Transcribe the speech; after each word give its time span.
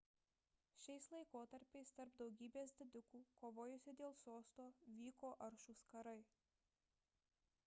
šiais 0.83 1.07
laikotarpiais 1.15 1.91
tarp 1.99 2.17
daugybės 2.21 2.73
didikų 2.81 3.23
kovojusių 3.43 3.95
dėl 4.03 4.19
sosto 4.25 4.69
vyko 4.97 5.33
aršūs 5.51 5.89
karai 5.95 6.19